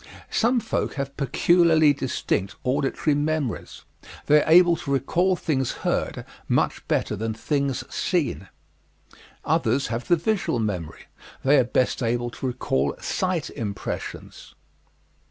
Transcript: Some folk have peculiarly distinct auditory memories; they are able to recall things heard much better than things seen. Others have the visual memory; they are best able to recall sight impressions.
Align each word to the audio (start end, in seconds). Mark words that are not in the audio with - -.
Some 0.31 0.59
folk 0.59 0.95
have 0.95 1.15
peculiarly 1.15 1.93
distinct 1.93 2.55
auditory 2.63 3.13
memories; 3.13 3.83
they 4.25 4.43
are 4.43 4.49
able 4.51 4.75
to 4.77 4.91
recall 4.91 5.35
things 5.35 5.73
heard 5.85 6.25
much 6.47 6.87
better 6.87 7.15
than 7.15 7.35
things 7.35 7.83
seen. 7.95 8.47
Others 9.45 9.89
have 9.93 10.07
the 10.07 10.15
visual 10.15 10.57
memory; 10.57 11.05
they 11.43 11.59
are 11.59 11.63
best 11.65 12.01
able 12.01 12.31
to 12.31 12.47
recall 12.47 12.95
sight 12.99 13.51
impressions. 13.51 14.55